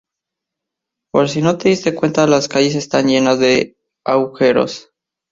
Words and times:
Por 1.13 1.29
si 1.29 1.43
no 1.43 1.59
te 1.59 1.69
diste 1.69 1.93
cuenta 1.93 2.25
las 2.25 2.47
calles 2.47 2.73
están 2.73 3.05
llenas 3.07 3.37
de 3.37 3.77
agujeros. 4.03 4.89